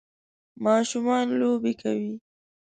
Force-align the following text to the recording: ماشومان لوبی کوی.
ماشومان 0.63 1.25
لوبی 1.39 1.73
کوی. 1.81 2.11